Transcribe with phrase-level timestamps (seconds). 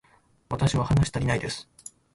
[0.49, 1.69] 私は話したりないです